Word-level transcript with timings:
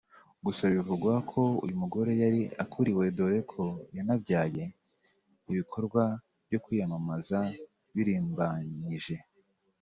gusa 0.45 0.63
bivugwa 0.75 1.13
ko 1.31 1.41
uyu 1.63 1.75
mugore 1.81 2.11
yari 2.23 2.41
akuriwe 2.63 3.05
dore 3.17 3.39
ko 3.51 3.63
yanabyaye 3.95 4.63
ibikorwa 5.51 6.03
byo 6.47 6.59
kwiyamamaza 6.63 7.39
birimbanyije 7.95 9.15